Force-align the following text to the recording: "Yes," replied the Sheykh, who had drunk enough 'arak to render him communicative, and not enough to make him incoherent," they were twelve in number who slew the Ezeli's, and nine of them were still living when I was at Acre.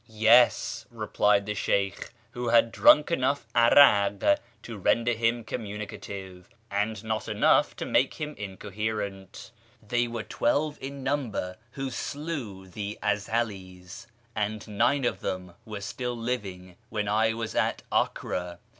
"Yes," 0.29 0.87
replied 0.89 1.45
the 1.45 1.53
Sheykh, 1.53 2.11
who 2.31 2.47
had 2.49 2.71
drunk 2.71 3.11
enough 3.11 3.45
'arak 3.55 4.39
to 4.63 4.77
render 4.79 5.13
him 5.13 5.43
communicative, 5.43 6.49
and 6.71 7.03
not 7.03 7.27
enough 7.27 7.75
to 7.75 7.85
make 7.85 8.15
him 8.15 8.33
incoherent," 8.35 9.51
they 9.89 10.07
were 10.07 10.23
twelve 10.23 10.79
in 10.81 11.03
number 11.03 11.55
who 11.73 11.91
slew 11.91 12.67
the 12.67 12.97
Ezeli's, 13.03 14.07
and 14.35 14.67
nine 14.67 15.05
of 15.05 15.19
them 15.19 15.53
were 15.65 15.81
still 15.81 16.17
living 16.17 16.77
when 16.89 17.07
I 17.07 17.33
was 17.35 17.53
at 17.53 17.83
Acre. 17.93 18.57